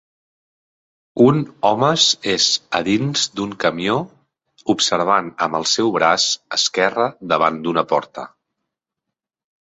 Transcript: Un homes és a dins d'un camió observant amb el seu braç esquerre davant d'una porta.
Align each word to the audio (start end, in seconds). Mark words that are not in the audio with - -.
Un 1.23 1.41
homes 1.71 2.05
és 2.31 2.45
a 2.77 2.79
dins 2.87 3.25
d'un 3.39 3.51
camió 3.63 3.97
observant 4.75 5.29
amb 5.47 5.59
el 5.59 5.67
seu 5.73 5.91
braç 5.97 6.25
esquerre 6.57 7.05
davant 7.35 7.61
d'una 7.67 7.85
porta. 7.93 8.25